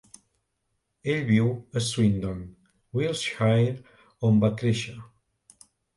Ell 1.13 1.19
viu 1.27 1.51
a 1.81 1.83
Swindon, 1.89 2.39
Wiltshire, 3.01 3.77
on 4.31 4.41
va 4.45 4.53
créixer. 4.63 4.95